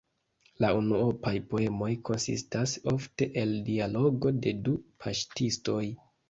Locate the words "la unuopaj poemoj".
0.63-1.89